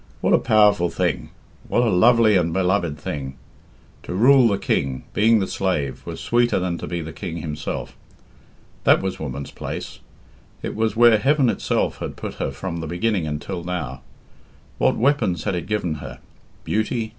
[0.19, 1.29] What a powerful thing!
[1.67, 3.35] What a lovely and beloved thing!
[4.01, 7.95] To rule the king, being the slave, was sweeter than to be the king himself.
[8.83, 9.99] That was woman's place.
[10.63, 14.01] It was where heaven itself had put her from the beginning until now.
[14.79, 16.17] What weapons had it given her!
[16.63, 17.09] Beauty!